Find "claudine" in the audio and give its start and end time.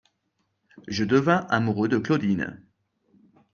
1.99-2.59